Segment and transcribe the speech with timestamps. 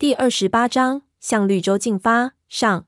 [0.00, 2.86] 第二十八章向绿洲进发上。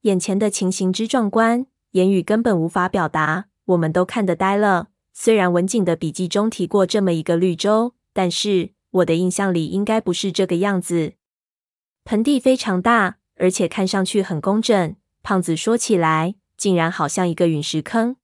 [0.00, 4.88] 眼前的情形之壮观，言语根本无法表达，我们都看得呆了。
[5.12, 11.12] 虽然文景的笔记中提过这么一个绿洲，但是我的印象里应该不是这个样子。
[12.04, 14.96] 盆地非常大，而且看上去很工整。
[15.22, 18.16] 胖子说起来，竟然好像一个陨石坑。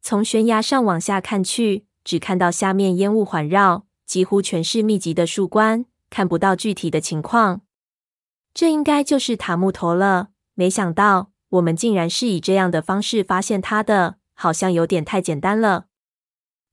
[0.00, 5.84] 从悬崖上往下看去，只看到下面烟雾环绕，几乎全是密集的树冠。
[6.10, 7.62] 看不到具体的情况，
[8.54, 10.28] 这应该就是塔木陀了。
[10.54, 15.86] 没想到我们竟然是以这样的方式发现它的，好像有点太简单了。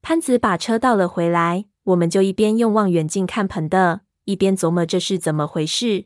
[0.02, 6.05] 潘子把车倒了回来，我们就一边用望远镜看盆的，一边琢磨这是怎么回事。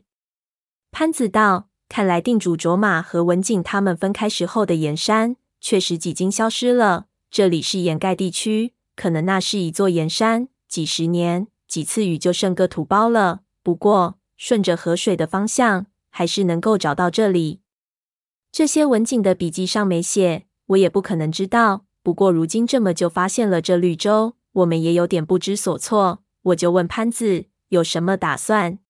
[0.90, 7.06] 潘子道：“看来定主卓玛和文景他们分开时候的岩山，确实几经消失了。
[7.30, 13.42] 这里是盐盖地区，可能那是一座岩山，几十年。”几次雨就剩个土包了。
[13.62, 17.60] 不过顺着河水的方向，还是能够找到这里。
[18.50, 21.84] 这些文景的笔记上没写，我也不可能知道。
[22.02, 26.24] 不过如今这么就发现了这绿洲，我们也有点不知所措。
[26.42, 28.80] 我就问潘子有什么打算。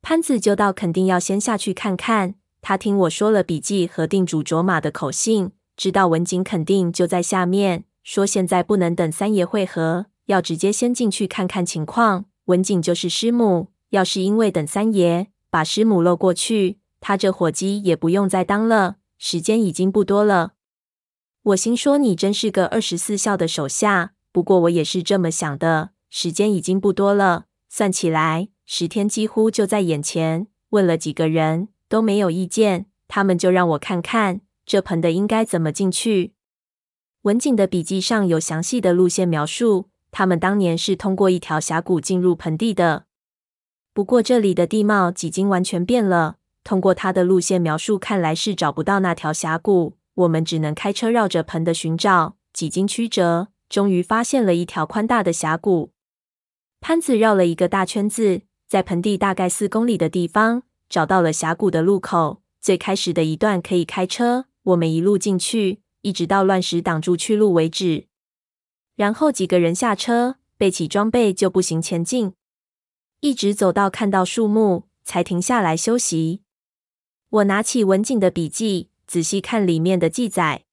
[0.00, 2.36] 潘子就道肯定要先下去看看。
[2.62, 10.06] 他听我说了笔记和定主卓玛的口信，知道文景肯定就在下面，说现在不能等三爷会合。
[10.28, 12.24] 要直接先进去看看情况。
[12.44, 18.96] 文景就是师母，要是因为等三爷把师母漏过去，他这伙计也不用再当了。
[19.18, 20.52] 时间已经不多了。
[21.42, 24.12] 我心说你真是个二十四孝的手下。
[24.30, 27.46] 不过我也是这么想的，时间已经不多了。
[27.68, 30.46] 算起来，十天几乎就在眼前。
[30.70, 36.34] 问了几个人都没有意见，他们就让我看看这盆的应该怎么进去。
[37.22, 39.88] 文景的笔记上有详细的路线描述。
[40.10, 43.04] 他们当年是通过一条峡谷进入盆地的，
[43.92, 46.36] 不过这里的地貌几经完全变了。
[46.64, 49.96] 通过他的路线描述，看来是找不到那条峡谷。
[50.14, 55.92] 我们只能开车绕着盆的寻找，几经曲折，终于发现了一条宽大的峡谷。
[56.80, 62.42] 潘子绕了一个大圈子，在盆地大概四公里的地方找到了峡谷的入口。
[62.60, 68.08] 最开始的一段可以开车，我们一路进去，一直到乱石挡住去路为止。
[68.98, 72.32] 然后几个人下车，备起装备就步行前进，
[73.20, 76.42] 一直走到看到树木，才停下来休息。
[77.30, 80.64] 我拿起文景的笔记，仔细看里面的记载。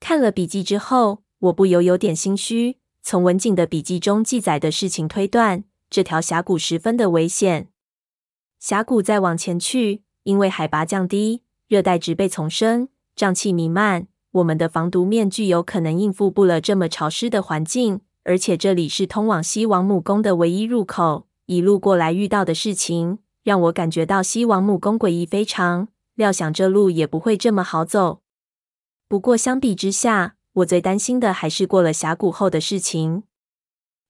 [0.00, 2.78] 看了笔记之后，我不由有点心虚。
[3.00, 7.68] 从文景的笔记中记载的事情推断，这条峡谷十分的危险。
[8.58, 14.08] 峡谷再往前去，因为海拔降低，热带植被丛生，瘴气弥漫。
[14.36, 21.26] 我们的防毒面具有可能应付不了这么潮湿的环境，而且这里是通往西王母宫的唯一入口。
[21.46, 25.88] 一路过来遇到的事情，让我感觉到西王母宫诡异非常。
[26.16, 28.20] 料想这路也不会这么好走。
[29.08, 33.22] 不过相比之下，我最担心的还是过了峡谷后的事情。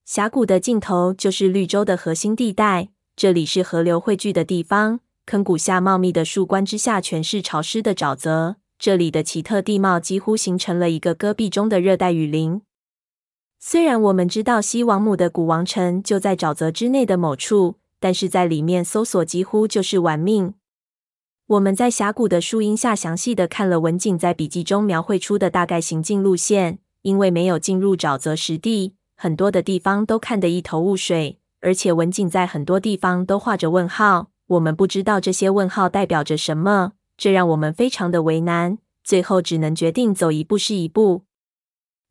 [0.04, 5.00] 峡谷的尽头就是绿洲的核心地带，这里是河流汇聚的地方。
[5.26, 8.56] 坑谷下茂密的树冠之下，全是潮湿的沼泽。
[8.78, 12.62] 这里的奇特地貌几乎形成了一个戈壁中的热带雨林。
[13.59, 20.54] 虽然我们知道西王母的古王城就在沼泽之内的某处，但是在里面搜索几乎就是玩命。
[21.47, 26.78] 我们在峡谷的树荫下详细的看了文景在笔记中描绘出的大概行进路线。
[27.03, 36.94] 因为没有进入沼泽实地，很多的地方都看得一头雾水，而且文景在很多地方都画着问号，我们不知道这些问号代表着什么。
[37.16, 41.25] 这让我们非常的为难，最后只能决定走一步是一步。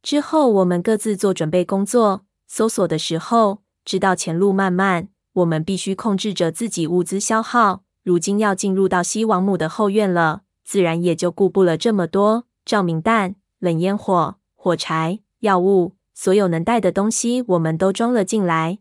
[0.01, 2.25] 之后，我们各自做准备工作。
[2.47, 7.83] 搜索的时候，知道前路漫漫，我们必须控制着自己物资消耗。
[8.03, 12.45] 如今要进入到西王母的后院了，自然也就顾不了这么多。
[12.63, 18.77] 照明弹、冷烟火、火柴、药物，所有能带的东西，我们都装了进来。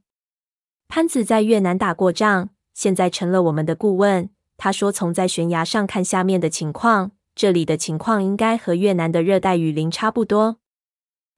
[0.88, 4.28] 潘子在越南打过仗，现在成了我们的顾问。
[4.64, 10.56] 他说：“从在悬崖上看下面的情况，这里的情况应该和越南的热带雨林差不多。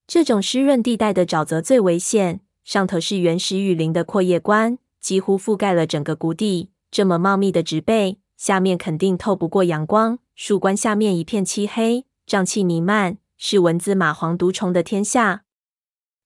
[0.07, 6.71] 这种湿润地带的沼泽最危险，上头是原始雨林的阔叶冠，几乎覆盖了整个谷底。
[6.93, 10.21] 这么茂密的植被，下面肯定透不过阳光。
[10.37, 15.43] 树冠下面一片漆黑，瘴气弥漫，是蚊子、蚂蟥、毒虫的天下。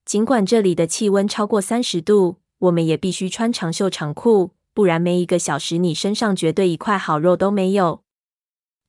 [0.04, 4.50] 尽管这里的气温超过三十度，我们也必须穿长袖长裤。”
[4.80, 8.02] 不然没一个小时，你身上绝对一块好肉都没有。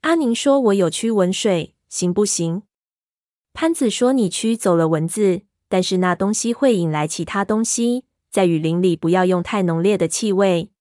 [0.03, 2.63] 阿宁说：“我有驱蚊水，行不行？”
[3.51, 10.71] 潘子说：“你驱走了蚊子，但是那东西会引来其他东西，在雨林里不要用太浓烈的气味。”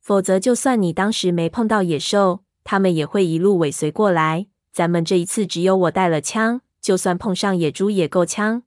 [0.00, 4.46] 否则，就算你当时没碰到野兽，他们也会一路尾随过来。
[4.72, 8.62] 咱们这一次只有我带了枪，就算碰上野猪也够呛。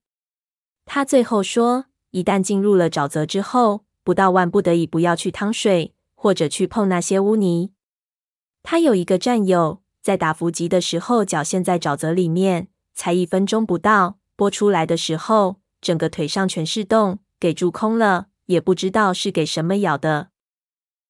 [0.86, 7.72] 他最后说，一旦进入了沼泽之后，不到万不得已不要去趟水，或者去碰那些污泥。
[8.62, 20.30] 他有一个战友，在打伏击的时候脚陷在沼泽里面，才一分钟不到，拨出来的时候，整个腿上全是洞，给蛀空了，也不知道是给什么咬的。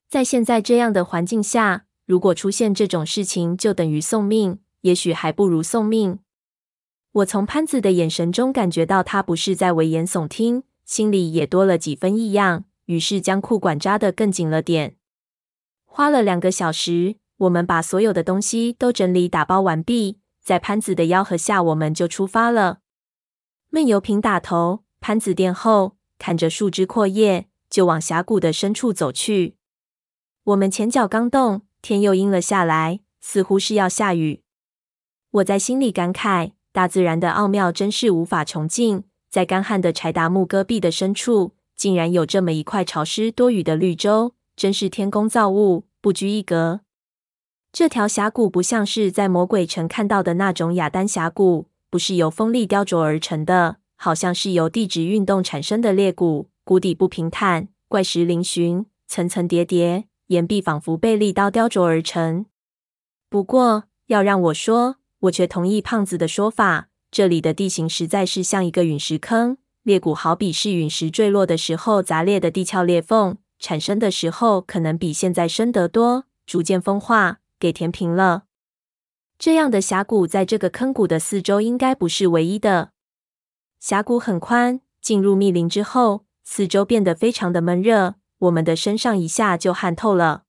[0.08, 6.20] 在现在这样的环境下，如果出现这种事情，就等于送命，也许还不如送命。
[7.12, 14.96] 我从潘子的眼神中感觉到他不是在危言耸听，心里也多了几分异样，于是将裤管扎得更紧了点。
[15.86, 22.80] 花了两个小时，我们把所有的东西都整理打包完毕，在潘子的吆喝下，我们就出发了。
[23.70, 29.58] 闷油瓶打头，潘子殿后，看着树枝阔叶，就往峡谷的深处走去。
[30.44, 34.44] 我们前脚刚动，天又阴了下来，似乎是要下雨。
[35.32, 39.04] 我在心里感慨：大自然的奥妙真是无法穷尽。
[39.30, 46.82] 在干旱的柴达木戈壁的深处，竟然有这么一块潮湿多雨的绿洲，真是天公造物，不拘一格。
[47.72, 60.06] 这条峡谷不像是在魔鬼城看到的那种雅丹峡谷，不是由风力雕琢而成的，好像是由地质运动产生的裂谷，谷底不平坦，怪石嶙峋，层层叠叠。
[60.28, 62.48] 岩壁仿佛被利刀雕琢而成。
[63.30, 66.88] 不过，要让我说，我却同意胖子的说法。
[67.12, 78.46] 这里的地形实在是像一个陨石坑，裂谷好比是陨石坠落的时候砸裂的地壳裂缝，产生的时候可能比现在深得多，逐渐风化，给填平了。
[79.38, 82.94] 这样的峡谷在这个坑谷的四周应该不是唯一的。
[83.80, 88.16] 峡谷很宽，进入密林之后，四周变得非常的闷热。
[88.40, 90.46] 我们的身上一下就汗透了，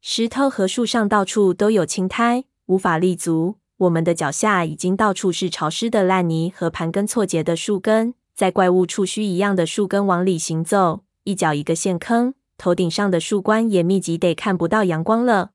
[0.00, 3.56] 石头和树上到处都有青苔，无法立足。
[3.78, 12.34] 我们的脚下已经到处是潮湿的烂泥和盘根错节的树根，在怪物触须一样的树根往里行走，一脚一个陷坑。
[12.56, 15.50] 头顶上的树冠也密集得看不到阳光了。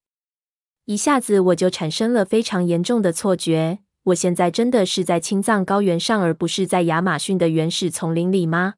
[0.86, 8.76] 一下子我就产生了非常严重的错觉，我现在真的是在青藏高原上，而不是在亚马逊的原始丛林里吗？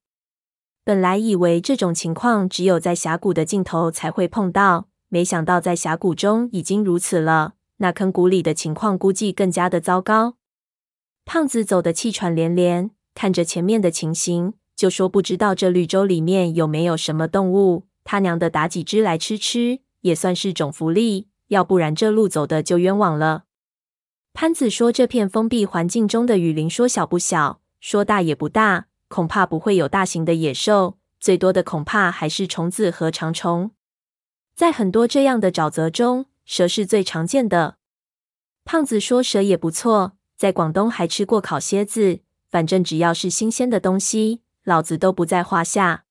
[0.84, 7.54] 本来以为这种情况只有在峡谷的尽头才会碰到，没想到在峡谷中已经如此了。
[7.78, 10.36] 那坑谷里的情况估计更加的糟糕。
[11.26, 17.86] 胖子走得气喘连连，看着前面的情形，就说：“不知道这绿洲里面有没有什么动物？
[18.04, 21.28] 他娘的，打几只来吃吃，也算是种福利。
[21.48, 23.44] 要不然这路走的就冤枉了。”
[24.34, 33.72] 潘子说：“这片封闭环境中的雨林，说小不小，说大也不大。”恐怕不会有大型的野兽，最多的恐怕还是虫子和长虫。
[34.56, 37.76] 在很多这样的沼泽中，蛇是最常见的。
[38.64, 42.22] 胖子说蛇也不错，在广东还吃过烤蝎子，
[42.52, 46.04] 反正只要是新鲜的东西，老子都不在话下。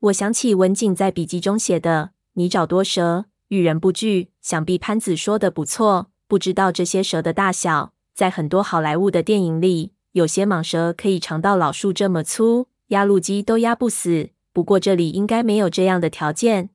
[0.00, 6.10] 我想起文景在笔记中写的“泥沼多蛇，遇人不惧”，想必潘子说的不错。
[6.26, 9.92] 不知道这些蛇的大小，在很多好莱坞的电影里。
[10.12, 14.30] 有些蟒蛇可以长到老树这么粗，压路机都压不死。
[14.52, 16.70] 不过这里应该没有这样的条件，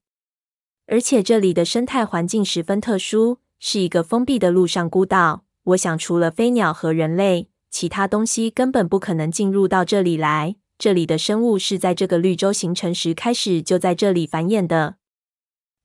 [0.88, 5.44] 而且这里的生态环境十分特殊，是一个封闭的陆上孤岛。
[5.64, 10.56] 我想，除了飞鸟和人类，其他东西根本不可能进入到这里来。
[10.78, 14.96] 这里的生物是在这个绿洲形成时开始就在这里繁衍的。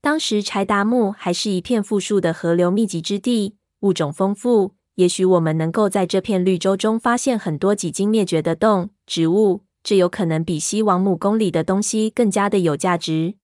[0.00, 4.76] 当时柴达木还是一片富庶的河流密集之地，物种丰富。
[4.94, 13.34] 也许我们能够在这片绿洲中发现很多几经灭绝的动植物，这有可能比西王母宫里的东西更加的有价值。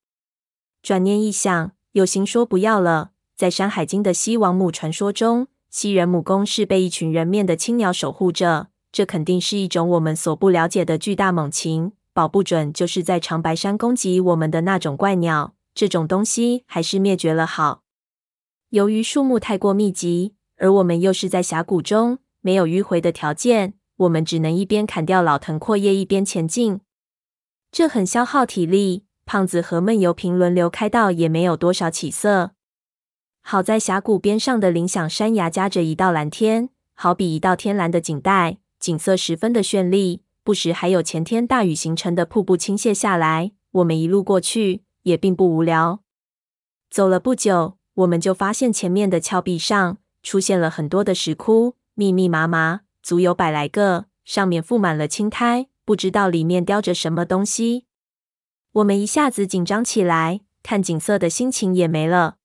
[0.85, 3.11] 转念一想，有心说不要了。
[3.37, 15.52] 在《山海经》的西王母传说中，西人母宫是被一群人面的青鸟守护着，这肯定是一种我们所不了解的巨大猛禽，保不准就是在长白山攻击我们的那种怪鸟。
[15.75, 17.83] 这种东西还是灭绝了好。
[18.71, 20.33] 由于树木太过密集。
[20.56, 26.80] 而我们又是在峡谷中，没有迂回的条件，我们只能一边砍掉老藤阔叶，一边前进。
[27.71, 29.04] 这很消耗体力。
[29.26, 32.52] 胖子和闷油瓶轮流开道，也没有多少起色。
[33.49, 40.23] 好在峡谷边上的铃响山崖夹着一道蓝天，好比一道天蓝的锦带，景色十分的绚丽。
[40.43, 43.53] 不时还有前天大雨形成的瀑布倾泻下来。
[43.71, 46.00] 我们一路过去也并不无聊。
[46.91, 49.99] 走了不久，我们就发现前面的峭壁上。
[50.25, 57.85] 出现了很多的石窟，密密麻麻，足有百来个，上面覆满了青苔，不知道里面雕着什么东西。
[58.73, 62.38] 我们一下子紧张起来，看景色的心情也没了。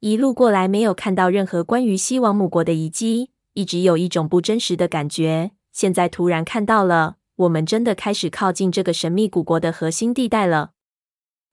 [0.00, 5.52] 一路过来没有看到任何关于西王母国的遗迹，一直有一种不真实的感觉。
[5.72, 10.72] 现在突然看到了，我们真的开始靠近这个神秘古国的核心地带了。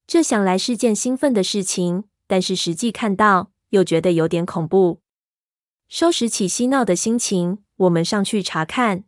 [0.06, 5.00] 这想来是件兴奋的事情，但是实际看到又觉得有点恐怖。
[5.88, 9.06] 收拾起嬉闹的心情，我们上去查看。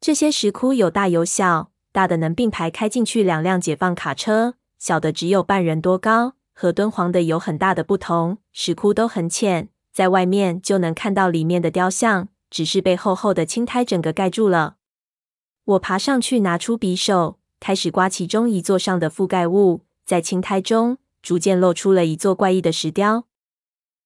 [0.00, 6.35] 这些石窟有大有小，大的能并排开进去两辆解放卡车，小的只有半人多高。
[6.58, 14.76] 和敦煌的有很大的不同，石窟都很浅，在外面就能看到里面的雕像，只是被厚厚的青苔整个盖住了。
[15.66, 23.26] 我爬上去，拿出匕首，开始刮其中一座上的覆盖物，在青苔中逐渐露出了一座怪异的石雕。